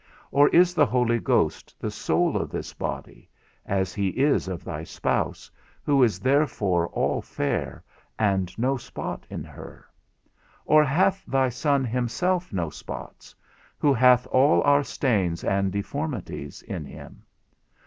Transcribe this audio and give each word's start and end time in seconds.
or 0.31 0.49
is 0.49 0.73
the 0.73 0.83
Holy 0.87 1.19
Ghost 1.19 1.75
the 1.79 1.91
soul 1.91 2.35
of 2.35 2.49
this 2.49 2.73
body, 2.73 3.29
as 3.67 3.93
he 3.93 4.07
is 4.07 4.47
of 4.47 4.63
thy 4.63 4.83
spouse, 4.83 5.51
who 5.83 6.01
is 6.01 6.19
therefore 6.19 6.87
all 6.87 7.21
fair, 7.21 7.83
and 8.17 8.57
no 8.57 8.77
spot 8.77 9.27
in 9.29 9.43
her? 9.43 9.87
or 10.65 10.83
hath 10.83 11.23
thy 11.27 11.49
Son 11.49 11.85
himself 11.85 12.51
no 12.51 12.67
spots, 12.67 13.35
who 13.77 13.93
hath 13.93 14.25
all 14.31 14.63
our 14.63 14.81
stains 14.83 15.43
and 15.43 15.71
deformities 15.71 16.63
in 16.63 16.83
him? 16.83 17.23